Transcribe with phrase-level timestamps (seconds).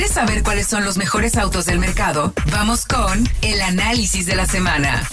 [0.00, 2.32] ¿Quieres saber cuáles son los mejores autos del mercado?
[2.50, 5.06] Vamos con el análisis de la semana.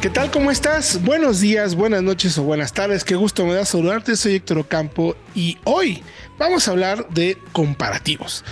[0.00, 0.30] ¿Qué tal?
[0.30, 1.02] ¿Cómo estás?
[1.02, 3.04] Buenos días, buenas noches o buenas tardes.
[3.04, 4.16] Qué gusto me da saludarte.
[4.16, 6.02] Soy Héctor Ocampo y hoy
[6.38, 8.42] vamos a hablar de comparativos.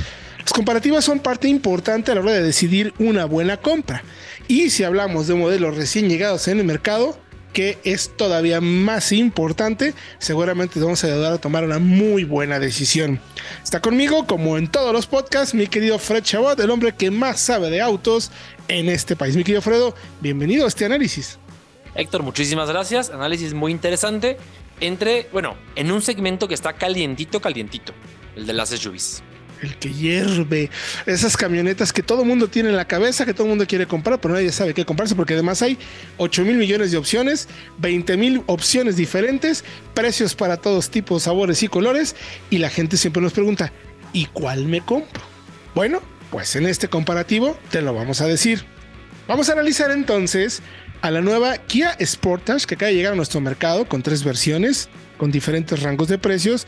[0.43, 4.03] Las comparativas son parte importante a la hora de decidir una buena compra.
[4.48, 7.18] Y si hablamos de modelos recién llegados en el mercado,
[7.53, 12.58] que es todavía más importante, seguramente te vamos a ayudar a tomar una muy buena
[12.58, 13.21] decisión.
[13.62, 17.40] Está conmigo, como en todos los podcasts, mi querido Fred Chabot, el hombre que más
[17.40, 18.31] sabe de autos
[18.68, 19.36] en este país.
[19.36, 21.39] Mi querido Fredo, bienvenido a este análisis.
[21.95, 23.11] Héctor, muchísimas gracias.
[23.11, 24.36] Análisis muy interesante.
[24.81, 27.93] Entre, bueno, en un segmento que está calientito, calientito,
[28.36, 29.22] el de las SUVs.
[29.63, 30.71] El que hierve.
[31.07, 34.34] Esas camionetas que todo mundo tiene en la cabeza, que todo mundo quiere comprar, pero
[34.34, 35.78] nadie sabe qué comprarse, porque además hay
[36.17, 37.48] 8 mil millones de opciones,
[37.79, 42.17] 20 mil opciones diferentes, precios para todos tipos, sabores y colores,
[42.49, 43.73] y la gente siempre nos pregunta,
[44.12, 45.23] ¿y cuál me compro?
[45.75, 48.65] Bueno, pues en este comparativo te lo vamos a decir.
[49.29, 50.62] Vamos a analizar entonces
[51.03, 54.89] a la nueva Kia Sportage que acaba de llegar a nuestro mercado con tres versiones,
[55.21, 56.67] con diferentes rangos de precios,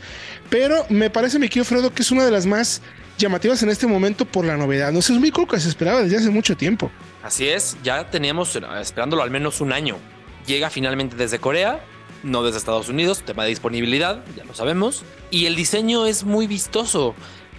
[0.51, 2.83] pero me parece, mi querido Fredo, que es una de las más
[3.17, 4.91] llamativas en este momento por la novedad.
[4.91, 6.91] No sé, es muy cool que se esperaba desde hace mucho tiempo.
[7.23, 9.97] Así es, ya teníamos esperándolo al menos un año.
[10.45, 11.83] Llega finalmente desde Corea,
[12.21, 16.45] no desde Estados Unidos, tema de disponibilidad, ya lo sabemos, y el diseño es muy
[16.45, 17.15] vistoso.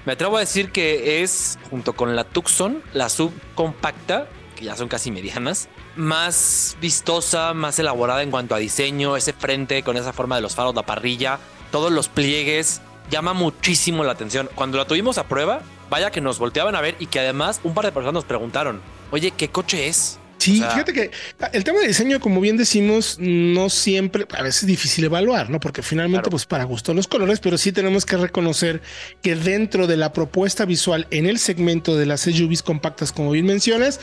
[0.06, 4.88] Me atrevo a decir que es, junto con la Tucson, la subcompacta, que ya son
[4.88, 10.36] casi medianas, más vistosa, más elaborada en cuanto a diseño, ese frente con esa forma
[10.36, 11.38] de los faros, la parrilla,
[11.70, 12.80] todos los pliegues,
[13.10, 14.48] llama muchísimo la atención.
[14.54, 17.74] Cuando la tuvimos a prueba, vaya que nos volteaban a ver y que además un
[17.74, 18.80] par de personas nos preguntaron,
[19.10, 20.18] oye, ¿qué coche es?
[20.44, 21.10] Sí, fíjate que
[21.52, 25.60] el tema de diseño, como bien decimos, no siempre, a veces es difícil evaluar, ¿no?
[25.60, 28.82] Porque finalmente, pues para gusto los colores, pero sí tenemos que reconocer
[29.22, 33.46] que dentro de la propuesta visual en el segmento de las SUVs compactas, como bien
[33.46, 34.00] mencionas,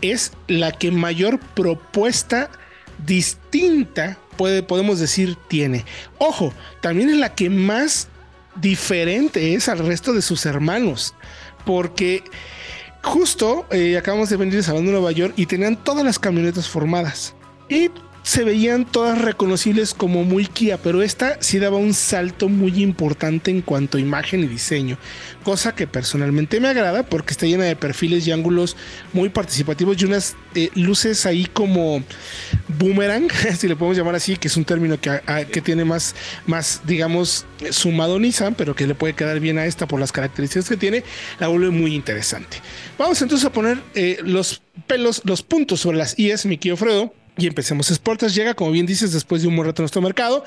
[0.00, 2.50] es la que mayor propuesta
[3.06, 5.84] distinta puede, podemos decir tiene.
[6.18, 8.08] Ojo, también es la que más
[8.56, 11.14] diferente es al resto de sus hermanos,
[11.64, 12.24] porque
[13.02, 17.34] justo eh, acabamos de venir de de Nueva York y tenían todas las camionetas formadas.
[17.68, 17.90] Y
[18.22, 23.50] se veían todas reconocibles como muy Kia, pero esta sí daba un salto muy importante
[23.50, 24.98] en cuanto a imagen y diseño,
[25.42, 28.76] cosa que personalmente me agrada porque está llena de perfiles y ángulos
[29.12, 32.02] muy participativos y unas eh, luces ahí como
[32.78, 35.20] boomerang, si le podemos llamar así, que es un término que,
[35.50, 36.14] que tiene más,
[36.46, 40.68] más, digamos, sumado Nissan, pero que le puede quedar bien a esta por las características
[40.68, 41.04] que tiene,
[41.38, 42.58] la vuelve muy interesante.
[42.98, 47.19] Vamos entonces a poner eh, los pelos, los puntos sobre las IS, mi querido Fredo
[47.40, 47.86] y empecemos.
[47.86, 50.44] Sportage llega, como bien dices, después de un buen rato en nuestro mercado,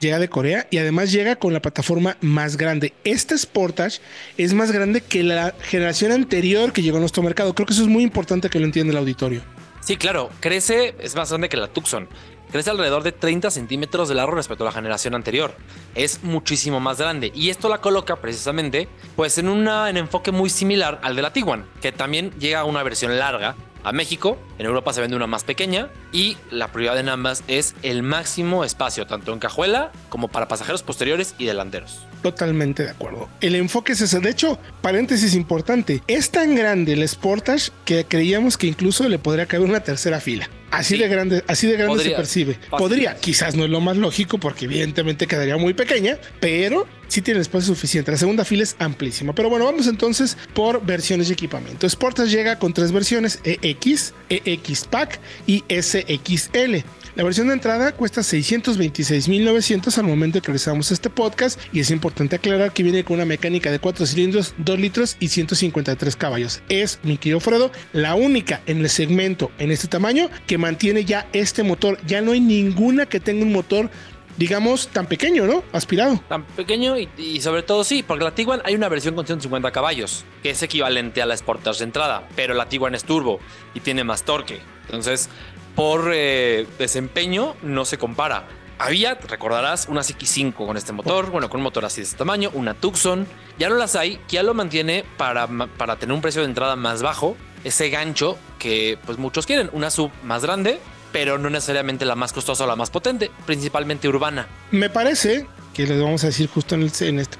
[0.00, 2.92] llega de Corea y además llega con la plataforma más grande.
[3.04, 4.00] Este Sportage
[4.36, 7.54] es más grande que la generación anterior que llegó a nuestro mercado.
[7.54, 9.42] Creo que eso es muy importante que lo entienda el auditorio.
[9.80, 12.08] Sí, claro, crece, es más grande que la Tucson.
[12.52, 15.54] Crece alrededor de 30 centímetros de largo respecto a la generación anterior.
[15.94, 20.50] Es muchísimo más grande y esto la coloca precisamente pues en, una, en enfoque muy
[20.50, 24.38] similar al de la Tiguan, que también llega a una versión larga a México.
[24.58, 28.64] En Europa se vende una más pequeña y la prioridad en ambas es el máximo
[28.64, 32.06] espacio, tanto en cajuela como para pasajeros posteriores y delanteros.
[32.22, 33.28] Totalmente de acuerdo.
[33.40, 34.20] El enfoque es ese.
[34.20, 39.46] De hecho, paréntesis importante, es tan grande el Sportage que creíamos que incluso le podría
[39.46, 40.48] caber una tercera fila.
[40.72, 42.58] Así de grande, así de grande se percibe.
[42.70, 47.40] Podría, quizás no es lo más lógico porque evidentemente quedaría muy pequeña, pero sí tiene
[47.40, 48.10] espacio suficiente.
[48.10, 49.34] La segunda fila es amplísima.
[49.34, 51.86] Pero bueno, vamos entonces por versiones de equipamiento.
[51.86, 56.82] Sportage llega con tres versiones, EX, EX Pack y SXL.
[57.14, 62.36] La versión de entrada cuesta 626.900 al momento que realizamos este podcast y es importante
[62.36, 66.62] aclarar que viene con una mecánica de 4 cilindros, 2 litros y 153 caballos.
[66.70, 71.28] Es, mi querido Fredo, la única en el segmento en este tamaño que mantiene ya
[71.34, 71.98] este motor.
[72.06, 73.90] Ya no hay ninguna que tenga un motor
[74.36, 75.62] digamos, tan pequeño, ¿no?
[75.72, 76.18] Aspirado.
[76.28, 80.24] Tan pequeño y, sobre todo sí, porque la Tiguan hay una versión con 150 caballos,
[80.42, 83.40] que es equivalente a la Sportage de entrada, pero la Tiguan es turbo
[83.74, 84.60] y tiene más torque.
[84.86, 85.28] Entonces,
[85.74, 88.46] por eh, desempeño no se compara.
[88.78, 92.50] Había, recordarás, una X5 con este motor, bueno, con un motor así de este tamaño,
[92.54, 93.26] una Tucson.
[93.58, 97.00] Ya no las hay, ya lo mantiene para, para tener un precio de entrada más
[97.02, 100.80] bajo, ese gancho que pues muchos quieren, una sub más grande,
[101.12, 104.48] pero no necesariamente la más costosa o la más potente, principalmente urbana.
[104.72, 107.38] Me parece que les vamos a decir justo en, en este,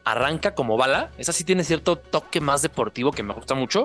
[0.05, 1.11] arranca como bala.
[1.19, 3.85] Esa sí tiene cierto toque más deportivo que me gusta mucho.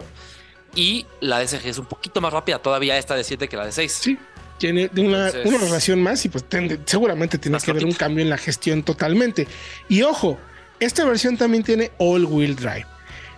[0.75, 3.71] Y la DSG es un poquito más rápida todavía esta de 7 que la de
[3.71, 3.91] 6.
[3.91, 4.17] Sí,
[4.57, 6.45] tiene una, una relación más y pues
[6.85, 9.47] seguramente tiene que haber un cambio en la gestión totalmente.
[9.89, 10.39] Y ojo,
[10.79, 12.85] esta versión también tiene all-wheel drive.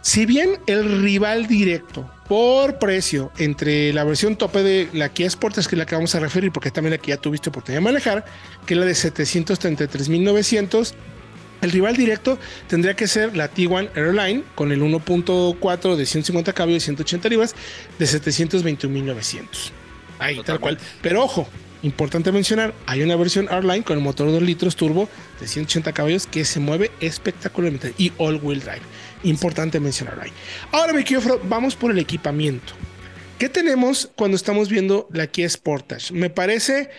[0.01, 5.67] Si bien el rival directo por precio entre la versión tope de la Kia Sportage,
[5.67, 8.25] que es la que vamos a referir, porque también aquí ya tuviste oportunidad de manejar,
[8.65, 10.93] que es la de 733.900,
[11.61, 16.83] el rival directo tendría que ser la T1 Airline con el 1.4 de 150 caballos
[16.83, 17.55] y 180 libras
[17.97, 19.71] de 721.900.
[20.19, 20.77] Ahí, tal cual.
[21.01, 21.47] Pero ojo,
[21.81, 25.09] importante mencionar, hay una versión R-Line con el motor de 2 litros turbo
[25.39, 28.81] de 180 caballos que se mueve espectacularmente y all-wheel drive.
[29.23, 30.31] Importante mencionar ahí.
[30.71, 32.73] Ahora, mi querido vamos por el equipamiento.
[33.37, 36.13] ¿Qué tenemos cuando estamos viendo la Kia Sportage?
[36.13, 36.89] Me parece,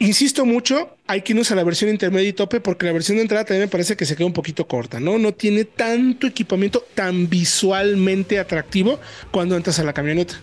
[0.00, 3.22] insisto mucho, hay que irnos a la versión intermedia y tope porque la versión de
[3.22, 5.16] entrada también me parece que se queda un poquito corta, ¿no?
[5.16, 8.98] No tiene tanto equipamiento tan visualmente atractivo
[9.30, 10.40] cuando entras a la camioneta.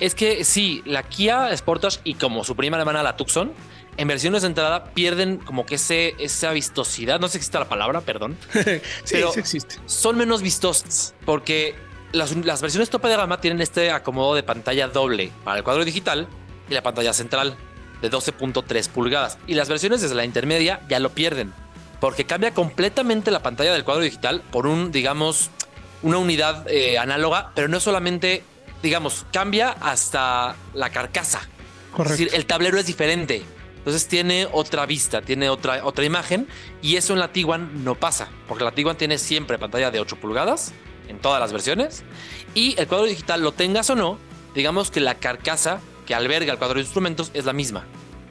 [0.00, 3.52] Es que sí, la Kia Sportage y como su prima alemana la Tucson,
[3.96, 7.18] en versiones de entrada pierden como que ese, esa vistosidad.
[7.20, 8.36] No sé si existe la palabra, perdón.
[8.52, 9.76] sí, pero sí existe.
[9.86, 11.74] Son menos vistosas porque
[12.12, 15.84] las, las, versiones tope de gama tienen este acomodo de pantalla doble para el cuadro
[15.84, 16.28] digital
[16.68, 17.56] y la pantalla central
[18.02, 19.38] de 12.3 pulgadas.
[19.46, 21.52] Y las versiones desde la intermedia ya lo pierden
[22.00, 25.50] porque cambia completamente la pantalla del cuadro digital por un, digamos,
[26.02, 28.44] una unidad eh, análoga, pero no solamente
[28.82, 31.40] digamos, cambia hasta la carcasa.
[31.92, 32.12] Correcto.
[32.14, 33.42] Es decir, el tablero es diferente.
[33.78, 36.48] Entonces tiene otra vista, tiene otra, otra imagen
[36.82, 40.16] y eso en la Tiguan no pasa, porque la Tiguan tiene siempre pantalla de 8
[40.16, 40.72] pulgadas
[41.06, 42.02] en todas las versiones
[42.52, 44.18] y el cuadro digital lo tengas o no,
[44.56, 47.84] digamos que la carcasa que alberga el cuadro de instrumentos es la misma.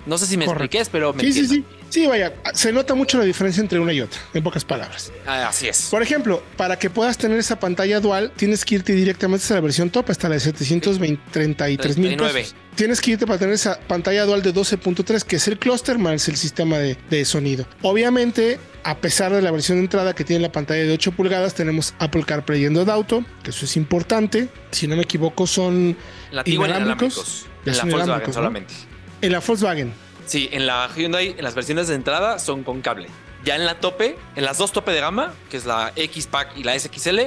[0.05, 0.65] No sé si me Correcto.
[0.77, 1.63] expliqué, pero me Sí, sí, sí.
[1.89, 5.11] Sí, vaya, se nota mucho la diferencia entre una y otra, en pocas palabras.
[5.25, 5.87] Ah, así es.
[5.89, 9.61] Por ejemplo, para que puedas tener esa pantalla dual, tienes que irte directamente a la
[9.61, 12.33] versión top, hasta la de 733 mil 39.
[12.33, 12.55] pesos.
[12.75, 16.27] Tienes que irte para tener esa pantalla dual de 12.3, que es el cluster más
[16.27, 17.65] el sistema de, de sonido.
[17.81, 21.53] Obviamente, a pesar de la versión de entrada que tiene la pantalla de 8 pulgadas,
[21.55, 24.49] tenemos Apple CarPlay y Android Auto, que eso es importante.
[24.71, 25.95] Si no me equivoco, son
[26.43, 27.45] inalámbricos.
[27.65, 28.73] En la Volkswagen solamente.
[29.21, 30.04] en la Volkswagen.
[30.25, 33.07] Sí, en la Hyundai, en las versiones de entrada son con cable.
[33.43, 36.63] Ya en la tope, en las dos tope de gama, que es la X-Pack y
[36.63, 37.19] la SXL,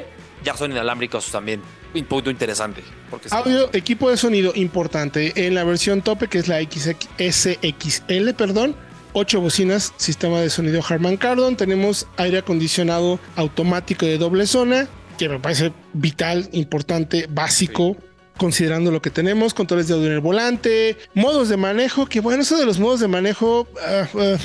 [0.43, 1.63] ya son inalámbricos también.
[1.95, 2.83] Un punto interesante.
[3.09, 5.47] Porque Audio, equipo de sonido importante.
[5.47, 8.77] En la versión tope, que es la XX SXL, perdón.
[9.15, 11.57] 8 bocinas, sistema de sonido Harman Kardon.
[11.57, 14.87] Tenemos aire acondicionado automático de doble zona,
[15.19, 17.97] que me parece vital, importante, básico.
[18.39, 22.43] Considerando lo que tenemos, controles de audio en el volante, modos de manejo, que bueno,
[22.43, 24.37] eso de los modos de manejo, ah, ah,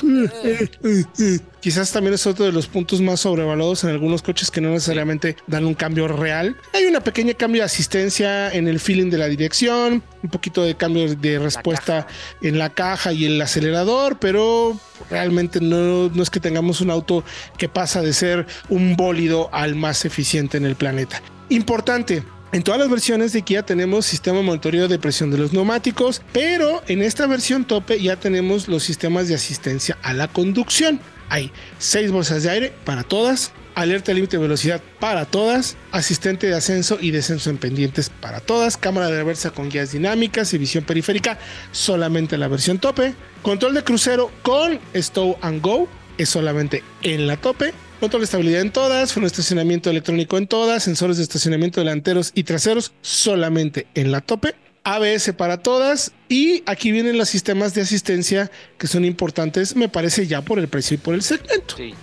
[1.59, 5.37] quizás también es otro de los puntos más sobrevaluados en algunos coches que no necesariamente
[5.45, 6.57] dan un cambio real.
[6.73, 10.75] Hay una pequeña cambio de asistencia en el feeling de la dirección, un poquito de
[10.75, 12.07] cambio de respuesta
[12.41, 14.77] en la caja y el acelerador, pero
[15.09, 17.23] realmente no, no es que tengamos un auto
[17.57, 21.21] que pasa de ser un bólido al más eficiente en el planeta.
[21.49, 22.23] Importante,
[22.53, 26.21] en todas las versiones de Kia tenemos sistema de monitoreo de presión de los neumáticos,
[26.31, 30.99] pero en esta versión tope ya tenemos los sistemas de asistencia a la conducción.
[31.29, 36.53] Hay seis bolsas de aire para todas, alerta límite de velocidad para todas, asistente de
[36.53, 40.83] ascenso y descenso en pendientes para todas, cámara de reversa con guías dinámicas y visión
[40.83, 41.39] periférica
[41.71, 45.87] solamente en la versión tope, control de crucero con Stow and Go
[46.19, 47.73] es solamente en la tope.
[48.03, 52.33] Control de estabilidad en todas, freno de estacionamiento electrónico en todas, sensores de estacionamiento delanteros
[52.35, 54.55] y traseros solamente en la tope.
[54.83, 60.27] ABS para todas y aquí vienen los sistemas de asistencia que son importantes, me parece
[60.27, 61.77] ya por el precio y por el segmento.
[61.77, 61.93] Sí.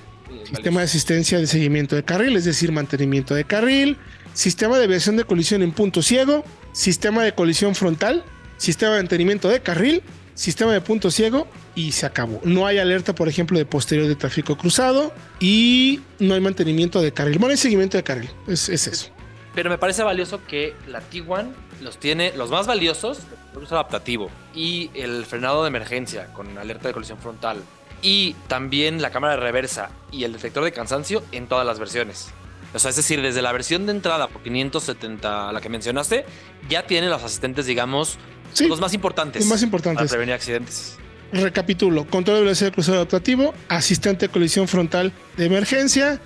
[0.48, 3.98] Sistema de asistencia de seguimiento de carril, es decir, mantenimiento de carril,
[4.32, 8.24] sistema de aviación de colisión en punto ciego, sistema de colisión frontal,
[8.56, 10.02] sistema de mantenimiento de carril,
[10.40, 12.40] sistema de punto ciego y se acabó.
[12.44, 17.12] No hay alerta, por ejemplo, de posterior de tráfico cruzado y no hay mantenimiento de
[17.12, 17.38] carril.
[17.38, 19.10] Bueno, hay seguimiento de carril, es, es eso.
[19.54, 23.18] Pero me parece valioso que la Tiguan los tiene, los más valiosos,
[23.52, 27.58] el uso adaptativo y el frenado de emergencia con alerta de colisión frontal
[28.00, 32.30] y también la cámara de reversa y el detector de cansancio en todas las versiones.
[32.72, 36.24] O sea, es decir, desde la versión de entrada por 570, la que mencionaste,
[36.68, 38.16] ya tiene los asistentes, digamos,
[38.52, 39.40] Sí, los más importantes.
[39.42, 40.10] los más Para importantes.
[40.10, 40.96] prevenir accidentes.
[41.32, 46.20] Recapitulo, control de velocidad de crucero adaptativo, asistente de colisión frontal de emergencia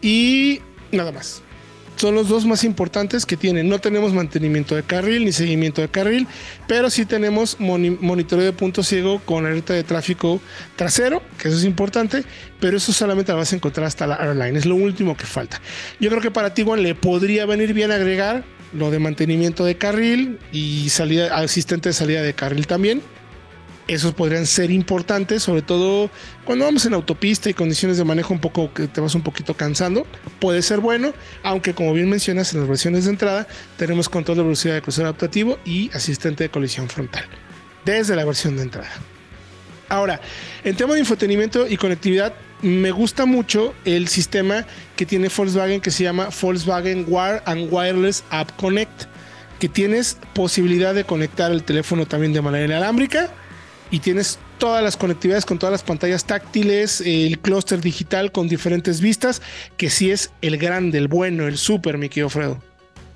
[0.00, 0.60] y
[0.92, 1.42] nada más.
[1.96, 3.68] Son los dos más importantes que tienen.
[3.68, 6.26] No tenemos mantenimiento de carril ni seguimiento de carril,
[6.66, 10.40] pero sí tenemos moni- monitoreo de punto ciego con alerta de tráfico
[10.74, 12.24] trasero, que eso es importante,
[12.60, 14.56] pero eso solamente lo vas a encontrar hasta la airline.
[14.56, 15.60] Es lo último que falta.
[16.00, 20.38] Yo creo que para Tiguan le podría venir bien agregar lo de mantenimiento de carril
[20.52, 23.02] y salida, asistente de salida de carril también
[23.86, 26.10] esos podrían ser importantes, sobre todo
[26.44, 29.54] cuando vamos en autopista y condiciones de manejo un poco que te vas un poquito
[29.54, 30.06] cansando.
[30.40, 31.12] Puede ser bueno,
[31.42, 35.08] aunque como bien mencionas en las versiones de entrada, tenemos control de velocidad de crucero
[35.08, 37.24] adaptativo y asistente de colisión frontal
[37.84, 38.90] desde la versión de entrada.
[39.94, 40.20] Ahora,
[40.64, 45.92] en tema de infotenimiento y conectividad, me gusta mucho el sistema que tiene Volkswagen que
[45.92, 49.04] se llama Volkswagen Wire and Wireless App Connect,
[49.60, 53.30] que tienes posibilidad de conectar el teléfono también de manera inalámbrica
[53.92, 59.00] y tienes todas las conectividades con todas las pantallas táctiles, el clúster digital con diferentes
[59.00, 59.42] vistas,
[59.76, 62.60] que sí es el grande, el bueno, el super, mi querido Fredo.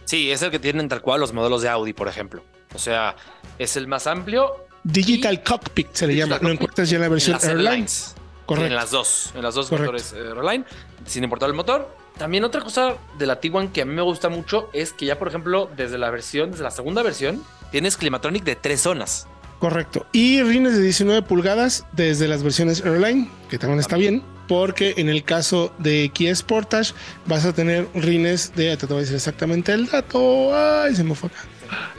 [0.05, 2.45] Sí, es el que tienen tal cual los modelos de Audi, por ejemplo.
[2.73, 3.17] O sea,
[3.59, 4.68] es el más amplio.
[4.85, 7.69] Digital Cockpit se le Digital llama, lo Cockpit encuentras ya en la versión Airline.
[7.69, 8.15] Airlines.
[8.47, 8.67] Correcto.
[8.67, 9.93] En las dos, en las dos Correcto.
[9.93, 10.65] motores eh, Airline,
[11.07, 11.95] sin importar el motor.
[12.17, 15.19] También otra cosa de la Tiguan que a mí me gusta mucho es que ya,
[15.19, 19.27] por ejemplo, desde la versión, desde la segunda versión, tienes Climatronic de tres zonas.
[19.61, 20.07] Correcto.
[20.13, 25.09] Y rines de 19 pulgadas desde las versiones Airline, que también está bien, porque en
[25.09, 26.95] el caso de Kia Sportage
[27.27, 31.15] vas a tener rines de, te voy a decir exactamente el dato, ay, se me
[31.15, 31.41] fue acá.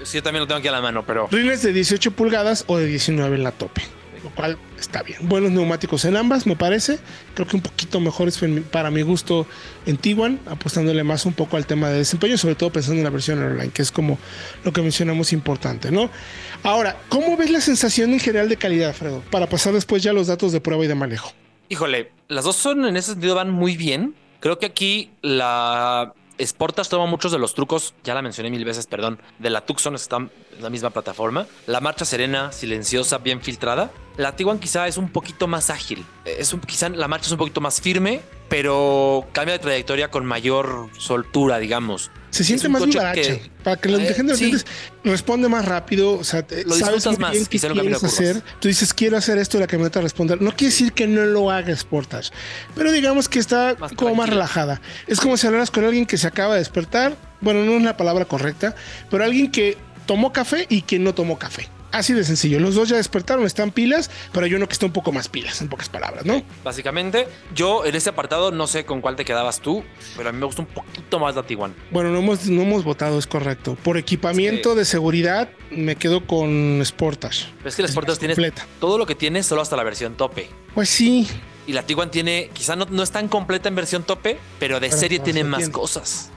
[0.04, 2.78] Sí, yo también lo tengo aquí a la mano, pero Rines de 18 pulgadas o
[2.78, 3.82] de 19 en la tope,
[4.24, 5.20] lo cual está bien.
[5.28, 7.00] Buenos neumáticos en ambas, me parece.
[7.36, 8.40] Creo que un poquito mejores
[8.72, 9.46] para mi gusto
[9.86, 13.10] en Tiguan, apostándole más un poco al tema de desempeño, sobre todo pensando en la
[13.10, 14.18] versión Airline, que es como
[14.64, 16.10] lo que mencionamos importante, ¿no?
[16.64, 19.22] Ahora, ¿cómo ves la sensación en general de calidad, Fredo?
[19.32, 21.34] Para pasar después ya a los datos de prueba y de manejo.
[21.70, 24.16] Híjole, las dos son en ese sentido van muy bien.
[24.40, 26.14] Creo que aquí la
[26.46, 29.96] Sportage toma muchos de los trucos, ya la mencioné mil veces, perdón, de la Tucson,
[29.96, 31.48] está en la misma plataforma.
[31.68, 33.92] La marcha serena, silenciosa, bien filtrada.
[34.18, 36.06] La Tiguan quizá es un poquito más ágil.
[36.26, 40.26] Es un, quizá la marcha es un poquito más firme, pero cambia de trayectoria con
[40.26, 42.12] mayor soltura, digamos.
[42.30, 43.22] Se siente más vivaracha.
[43.22, 44.54] que- Para que la Eh, gente sí.
[45.04, 46.14] responde más rápido.
[46.18, 48.42] O sea, te- Lo sabes muy más, bien qué quieres hacer.
[48.60, 50.36] Tú dices, quiero hacer esto y la camioneta responde.
[50.40, 52.32] No quiere decir que no lo haga Sportage,
[52.76, 54.82] pero digamos que está Más como más relajada.
[55.08, 57.16] Es como si hablaras con alguien que se acaba de despertar.
[57.42, 58.76] Bueno, no es la palabra correcta,
[59.10, 59.78] pero alguien que
[60.10, 61.70] tomó café y que no tomó café.
[61.92, 62.60] Así de sencillo.
[62.60, 65.62] Los dos ya despertaron, están pilas, pero hay uno que está un poco más pilas,
[65.62, 66.42] en pocas palabras, ¿no?
[66.64, 69.84] Básicamente, yo en ese apartado no sé con cuál te quedabas tú,
[70.18, 71.76] pero a mí me gusta un poquito más la Tiguan.
[71.92, 73.78] Bueno, no hemos, no hemos votado, es correcto.
[73.84, 74.80] Por equipamiento Sí.
[74.80, 77.46] de seguridad, me quedo con Sportage.
[77.60, 78.66] Pero es que el Sportage tiene completa.
[78.80, 80.50] todo lo que tiene solo hasta la versión tope.
[80.74, 81.28] Pues sí,
[81.68, 84.88] Y la Tiguan tiene, quizá no, no es tan completa en versión tope, pero de
[84.90, 86.32] Pero serie tiene más cosas.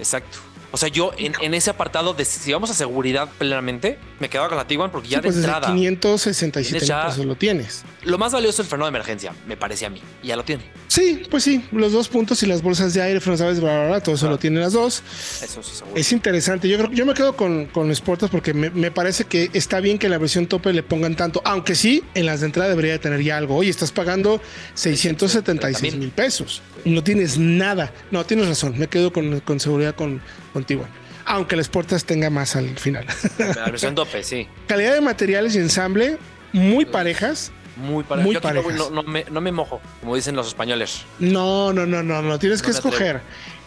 [0.00, 0.38] Exacto.
[0.76, 4.50] O sea, yo en, en ese apartado de si vamos a seguridad plenamente, me quedaba
[4.50, 7.24] con la Tiguan porque ya sí, pues de desde entrada 567 tienes mil ya- pesos
[7.24, 7.82] lo tienes.
[8.02, 10.02] lo más valioso es el freno de emergencia, me parece a mí.
[10.22, 10.64] Y ya lo tiene.
[10.88, 13.86] Sí, pues sí, los dos puntos y las bolsas de aire, frenos, sabes, bla, bla,
[13.88, 14.30] bla, todo eso Ah.
[14.32, 15.02] lo tienen las dos.
[15.42, 15.96] Eso sí, seguro.
[15.96, 16.68] Es interesante.
[16.68, 19.98] Yo creo yo me quedo con, con Sportage porque me, me parece que está bien
[19.98, 22.92] que en la versión tope le pongan tanto, aunque sí, en las de entrada debería
[22.92, 23.56] de tener ya algo.
[23.56, 24.42] Oye, estás pagando
[24.74, 27.92] 676 mil pesos no tienes nada.
[28.10, 28.78] No, tienes razón.
[28.78, 30.20] Me quedo con, con seguridad con,
[30.52, 30.86] contigo.
[31.24, 33.04] Aunque el Sportage tenga más al final.
[33.38, 34.46] La versión tope, sí.
[34.68, 36.18] Calidad de materiales y ensamble
[36.52, 37.52] muy parejas.
[37.76, 38.74] Muy, yo parejas.
[38.74, 41.02] no- no me, no me mojo, como dicen los españoles.
[41.18, 42.38] No, no, no, no, no.
[42.38, 43.20] Tienes No que escoger.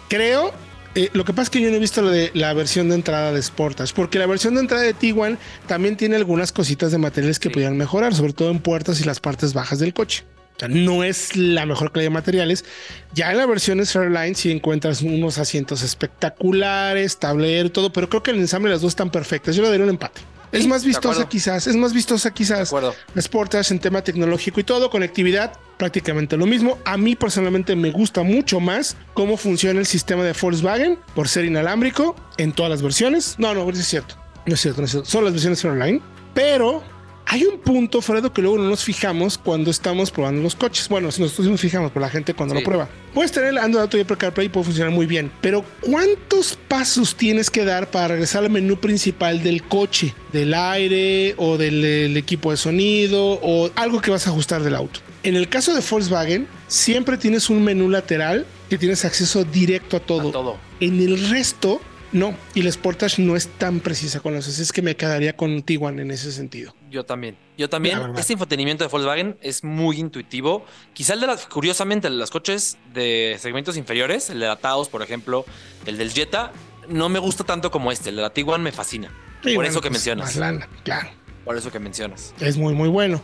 [0.07, 0.51] Creo.
[0.95, 2.95] eh, lo que pasa es que yo no he visto lo de la versión de
[2.95, 6.97] entrada de Sportage, porque la versión de entrada de Tiguan también tiene algunas cositas de
[6.97, 7.53] materiales que Sí.
[7.53, 10.23] podrían mejorar, sobre todo en puertas y las partes bajas del coche.
[10.59, 12.65] O sea, no es la mejor calidad de materiales.
[13.13, 18.31] Ya en la versión Fairline sí encuentras unos asientos espectaculares, tablero todo, pero creo que
[18.31, 19.55] el ensamble de las dos están perfectas.
[19.55, 20.19] Yo le daría un empate.
[20.51, 22.67] Es más vistosa quizás, es más vistosa quizás.
[22.69, 22.93] acuerdo.
[23.17, 26.77] Sportage en tema tecnológico y todo, conectividad, prácticamente lo mismo.
[26.83, 31.45] A mí personalmente me gusta mucho más cómo funciona el sistema de Volkswagen por ser
[31.45, 33.35] inalámbrico en todas las versiones.
[33.37, 34.15] No, no, es cierto.
[34.45, 35.09] No es cierto, no es cierto.
[35.09, 36.01] Son las versiones online.
[36.33, 36.83] Pero
[37.31, 40.89] hay un punto, Fredo, que luego no nos fijamos cuando estamos probando los coches.
[40.89, 42.61] Bueno, si nosotros nos fijamos, pero la gente cuando Sí.
[42.61, 42.89] lo prueba.
[43.13, 45.31] Puedes tener el Android Auto y Apple CarPlay y puede funcionar muy bien.
[45.39, 50.15] Pero ¿cuántos pasos tienes que dar para regresar al menú principal del coche?
[50.33, 54.73] Del aire o del, del equipo de sonido o algo que vas a ajustar del
[54.75, 54.99] auto.
[55.21, 59.99] En el caso de Volkswagen, siempre tienes un menú lateral que tienes acceso directo a
[59.99, 60.29] todo.
[60.29, 60.57] A todo.
[60.79, 62.35] En el resto, no.
[62.53, 64.35] Y la Sportage no es tan precisa con.
[64.35, 66.75] Así es que me quedaría con Tiguan en ese sentido.
[66.89, 67.37] Yo también.
[67.57, 67.99] Yo también.
[68.17, 70.65] Este infotenimiento de Volkswagen es muy intuitivo.
[70.93, 74.55] Quizá el de las, curiosamente, el de los coches de segmentos inferiores, el de la
[74.55, 75.45] Taos, por ejemplo,
[75.85, 76.51] el del Jetta,
[76.87, 78.09] no me gusta tanto como este.
[78.09, 79.11] El de la Tiguan me fascina.
[79.43, 80.25] Por bueno, eso que pues, mencionas.
[80.27, 81.09] Más lana, claro.
[81.45, 82.33] Por eso que mencionas.
[82.39, 83.21] Es muy, muy bueno.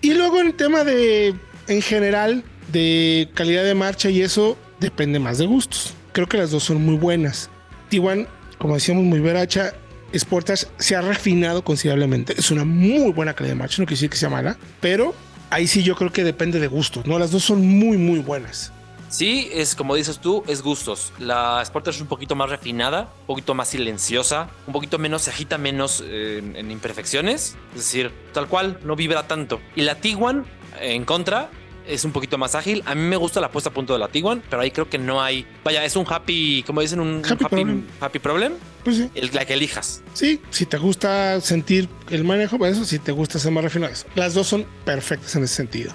[0.00, 1.34] Y luego en tema de,
[1.66, 5.94] en general, de calidad de marcha y eso, depende más de gustos.
[6.12, 7.50] Creo que las dos son muy buenas.
[7.94, 8.26] Tiguan,
[8.58, 9.72] como decíamos, muy veracha.
[10.12, 12.34] Sportage se ha refinado considerablemente.
[12.36, 15.14] Es una muy buena calidad de marcha, no quiere decir que sea mala, pero
[15.50, 17.20] ahí sí yo creo que depende de gustos, ¿no?
[17.20, 18.72] Las dos son muy, muy buenas.
[19.10, 21.12] Sí, es como dices tú, es gustos.
[21.20, 25.30] La Sportage es un poquito más refinada, un poquito más silenciosa, un poquito menos, se
[25.30, 27.56] agita menos eh, en, imperfecciones.
[27.76, 29.60] Es decir, tal cual, no vibra tanto.
[29.76, 30.46] Y la Tiguan,
[30.80, 31.48] en contra,
[31.86, 32.82] es un poquito más ágil.
[32.86, 34.98] A mí me gusta la puesta a punto de la Tiguan, pero ahí creo que
[34.98, 35.46] no hay.
[35.64, 37.86] Vaya, es un happy, como dicen, un Happy happy, problem.
[38.00, 38.52] happy problem,
[38.84, 39.10] Pues sí.
[39.14, 40.02] el, la que elijas.
[40.12, 43.92] Sí, si te gusta sentir el manejo, pues eso, si te gusta ser más refinado,
[43.92, 44.06] eso.
[44.14, 45.92] Las dos son perfectas en ese sentido.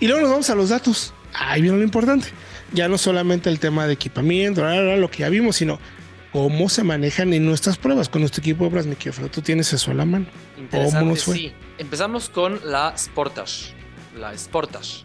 [0.00, 1.12] Y luego nos vamos a los datos.
[1.34, 2.28] Ahí viene lo importante.
[2.72, 5.78] Ya no solamente el tema de equipamiento, bla, bla, bla, lo que ya vimos, sino
[6.32, 9.28] cómo se manejan en nuestras pruebas con nuestro equipo de pruebas, mi.
[9.30, 10.26] Tú tienes eso a la mano.
[10.58, 11.34] Interesante, ¿Cómo nos fue?
[11.34, 11.52] sí.
[11.78, 13.72] Empezamos con la Sportage.
[14.18, 15.04] La Sportage.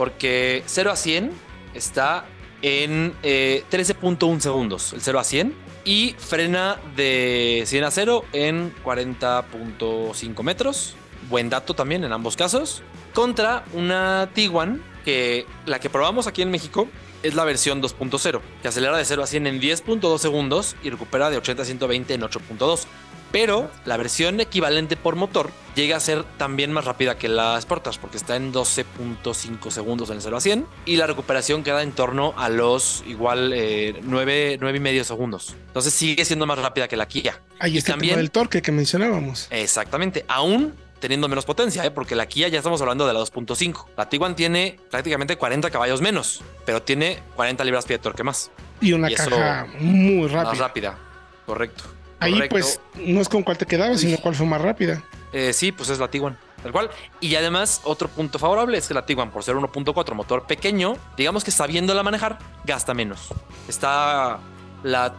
[0.00, 1.30] Porque 0 a 100
[1.74, 2.24] está
[2.62, 4.94] en eh, 13.1 segundos.
[4.94, 5.54] El 0 a 100.
[5.84, 10.94] Y frena de 100 a 0 en 40.5 metros.
[11.28, 12.82] Buen dato también en ambos casos.
[13.12, 16.88] Contra una Tiguan que la que probamos aquí en México
[17.22, 21.28] es la versión 2.0, que acelera de 0 a 100 en 10.2 segundos y recupera
[21.28, 22.86] de 80 a 120 en 8.2
[23.32, 27.98] pero la versión equivalente por motor llega a ser también más rápida que la Sportage
[28.00, 31.92] porque está en 12.5 segundos en el 0 a 100 y la recuperación queda en
[31.92, 35.54] torno a los igual eh, 9, 9 y medio segundos.
[35.68, 37.40] Entonces sigue siendo más rápida que la Kia.
[37.58, 39.46] Ahí está el también- del torque que mencionábamos.
[39.50, 41.90] Exactamente, aún teniendo menos potencia, ¿eh?
[41.90, 43.86] porque la Kia ya estamos hablando de la 2.5.
[43.96, 48.50] La Tiguan tiene prácticamente 40 caballos menos, pero tiene 40 libras-pie de torque más.
[48.82, 50.62] Y una y caja muy Más rápida.
[50.66, 50.98] rápida.
[51.46, 51.84] Correcto.
[52.20, 52.54] Ahí correcto.
[52.54, 55.02] pues no es con cuál te quedabas, sino cuál fue más rápida.
[55.32, 56.38] Eh, sí, pues es la Tiguan.
[56.62, 56.90] Tal cual.
[57.20, 61.44] Y además, otro punto favorable es que la Tiguan, por ser 1.4 motor pequeño, digamos
[61.44, 63.28] que sabiéndola manejar, gasta menos.
[63.68, 64.40] Está
[64.82, 65.14] la,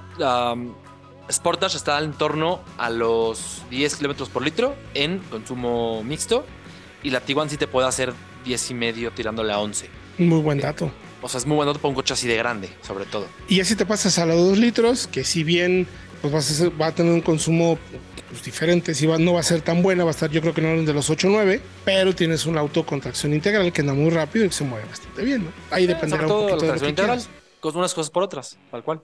[0.54, 0.74] um,
[1.32, 6.46] Sportage está en torno a los 10 kilómetros por litro en consumo mixto.
[7.04, 8.14] Y la Tiguan sí te puede hacer
[8.46, 9.90] 10 y medio tirándole a 11.
[10.20, 10.92] Muy buen dato.
[11.22, 13.28] O sea, es muy buen dato para un coche así de grande, sobre todo.
[13.48, 15.88] Y así te pasas a los 2 litros, que si bien
[16.22, 17.78] pues vas a ser- va a tener un consumo
[18.30, 20.54] pues, diferente, si va, no va a ser tan buena, va a estar yo creo
[20.54, 23.82] que no de los 8 o 9, pero tienes un auto con tracción integral que
[23.82, 25.52] anda muy rápido y que se mueve bastante bien, ¿no?
[25.72, 27.22] Ahí dependerá un poquito de lo que integral.
[27.76, 29.02] unas cosas por otras, tal cual.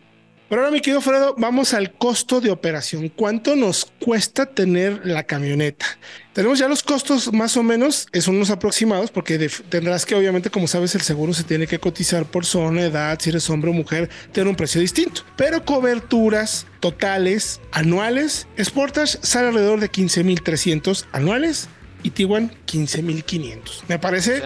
[0.49, 3.09] Pero ahora, mi querido Fredo, vamos al costo de operación.
[3.09, 5.85] ¿Cuánto nos cuesta tener la camioneta?
[6.31, 10.49] Tenemos ya los costos más o menos, eh, son unos aproximados, porque tendrás que, obviamente,
[10.49, 13.73] como sabes, el seguro se tiene que cotizar por zona, edad, si eres hombre o
[13.73, 15.23] mujer, tiene un precio distinto.
[15.35, 21.67] Pero coberturas totales anuales, Sportage sale alrededor de 15,300 anuales
[22.03, 23.83] y Tiguan 15,500.
[23.89, 24.43] Me parece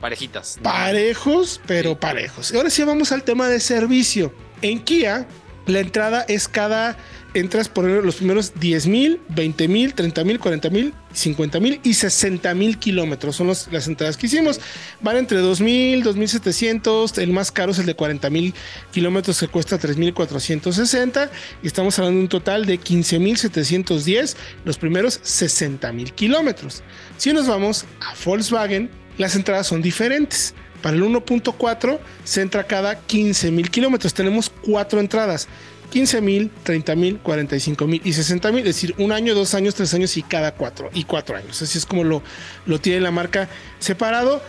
[0.00, 0.58] parejitas.
[0.62, 2.52] parejos, pero parejos.
[2.52, 4.34] Y ahora sí vamos al tema de servicio.
[4.62, 5.26] En Kia,
[5.66, 6.96] la entrada es cada,
[7.32, 11.94] entras por los primeros 10 mil, 20 mil, 30 mil, 40 mil, 50 mil y
[11.94, 13.36] 60 mil kilómetros.
[13.36, 14.60] Son las entradas que hicimos.
[15.00, 17.18] Van entre 2 mil, 2.700.
[17.18, 18.54] El más caro es el de 40 mil
[18.92, 21.30] kilómetros que cuesta 3.460.
[21.62, 26.82] Y estamos hablando de un total de 15.710 los primeros 60 mil kilómetros.
[27.16, 30.54] Si nos vamos a Volkswagen, las entradas son diferentes.
[30.82, 34.14] Para el 1.4 se entra cada 15 mil kilómetros.
[34.14, 35.48] Tenemos cuatro entradas.
[35.90, 39.74] 15 mil, 30 mil, 45 mil y 60 mil, es decir, un año, dos años,
[39.74, 41.60] tres años y cada cuatro y cuatro años.
[41.60, 42.22] Así es como lo,
[42.66, 44.40] lo tiene la marca separado.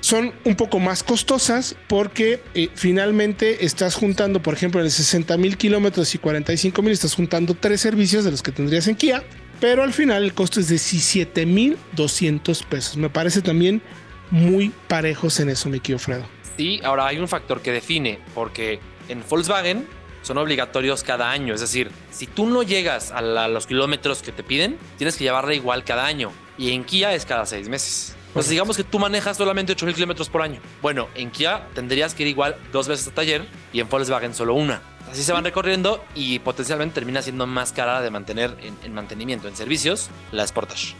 [0.00, 5.36] Son un poco más costosas porque eh, finalmente estás juntando, por ejemplo, en el 60
[5.36, 9.22] mil kilómetros y 45 mil, estás juntando tres servicios de los que tendrías en Kia,
[9.60, 12.96] pero al final el costo es de 17 mil 200 pesos.
[12.96, 13.82] Me parece también
[14.30, 16.24] muy parejos en eso, mi querido Fredo.
[16.56, 19.86] Sí, ahora hay un factor que define, porque en Volkswagen
[20.22, 21.54] son obligatorios cada año.
[21.54, 25.24] Es decir, si tú no llegas a, la- los kilómetros que te piden, tienes que
[25.24, 26.32] llevarla igual cada año.
[26.58, 28.14] Y en Kia es cada seis meses.
[28.28, 30.60] Entonces, digamos que tú manejas solamente 8000 kilómetros por año.
[30.82, 34.54] Bueno, en Kia tendrías que ir igual dos veces a taller y en Volkswagen solo
[34.54, 34.82] una.
[35.10, 39.48] Así se van recorriendo y potencialmente termina siendo más cara de mantener en, en mantenimiento,
[39.48, 40.94] en servicios, la Sportage.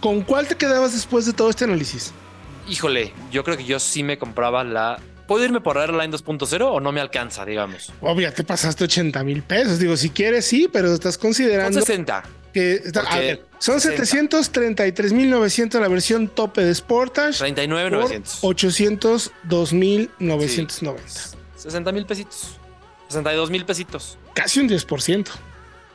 [0.00, 2.14] ¿Con cuál te quedabas después de todo este análisis?
[2.68, 5.00] Híjole, yo creo que yo sí me compraba la.
[5.26, 7.92] ¿Puedo irme por Airline 2.0 o no me alcanza, digamos?
[8.00, 9.78] Obvio, te pasaste 80 mil pesos.
[9.78, 12.22] Digo, si quieres, sí, pero estás Son considerando 60.
[12.52, 14.04] que a ver, son 60.
[14.04, 17.38] 733 mil 900 la versión tope de Sportage.
[17.38, 18.38] 39, por 900.
[18.42, 21.02] 802 mil 990.
[21.56, 22.58] 60 mil pesitos.
[23.08, 24.18] 62 mil pesitos.
[24.34, 25.28] Casi un 10%.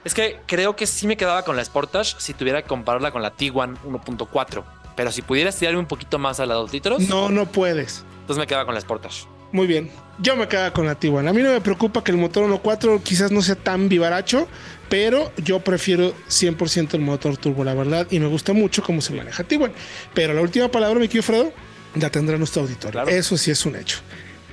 [0.06, 3.22] Es que creo que sí me quedaba con la Sportage si tuviera que compararla con
[3.22, 4.64] la Tiguan 1.4.
[5.00, 8.04] Pero si pudieras tirarme un poquito más a la 2 litros, No, no puedes.
[8.20, 9.28] entonces me quedaba con la Sportage.
[9.54, 9.90] Muy bien.
[10.22, 11.26] Yo me quedaba con la Tiguan.
[11.30, 14.46] A mí no me preocupa que el motor 1.4 quizás no sea tan vivaracho,
[14.90, 19.14] pero yo prefiero 100% el motor turbo, la verdad, y me gusta mucho cómo se
[19.14, 19.72] maneja Tiguan.
[20.14, 21.54] Pero la última palabra, mi querido Fredo,
[21.96, 22.92] la tendrá nuestro auditor.
[22.92, 23.08] Claro.
[23.10, 24.00] Eso sí es un hecho.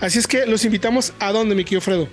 [0.01, 2.07] Así es que los invitamos a dónde, mi querido Fredo.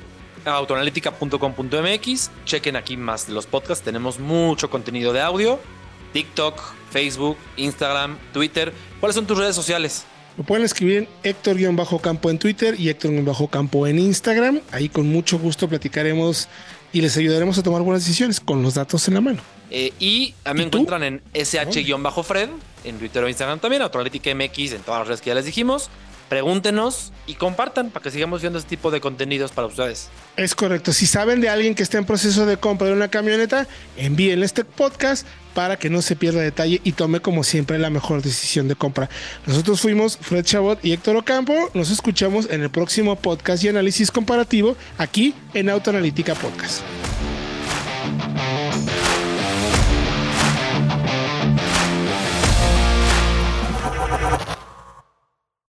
[0.43, 2.31] autoanalítica.com.mx.
[2.45, 3.83] Chequen aquí más de los podcasts.
[3.85, 5.59] Tenemos mucho contenido de audio.
[6.13, 8.71] TikTok, Facebook, Instagram, Twitter.
[8.99, 10.05] ¿Cuáles son tus redes sociales?
[10.37, 14.61] Lo pueden escribir en Héctor-Campo en Twitter y Héctor-Campo en Instagram.
[14.71, 16.47] Ahí con mucho gusto platicaremos
[16.91, 19.41] y les ayudaremos a tomar buenas decisiones con los datos en la mano.
[19.69, 22.49] Eh, y a mí me encuentran en sh-fred,
[22.83, 25.89] en Twitter o Instagram también, Autoanalítica MX, en todas las redes que ya les dijimos.
[26.33, 30.09] Pregúntenos y compartan para que sigamos viendo este tipo de contenidos para ustedes.
[30.35, 30.91] Es correcto.
[30.91, 33.67] Si saben de alguien que está en proceso de compra de una camioneta,
[33.97, 38.23] envíenle este podcast para que no se pierda detalle y tome como siempre la mejor
[38.23, 39.11] decisión de compra.
[39.45, 41.69] Nosotros fuimos Fred Chabot y Héctor Ocampo.
[41.75, 46.81] Nos escuchamos en el próximo podcast y análisis comparativo aquí en Autoanalítica Podcast.